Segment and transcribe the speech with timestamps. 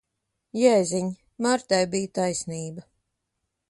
[0.59, 1.11] Jēziņ!
[1.47, 2.91] Martai bija taisnība.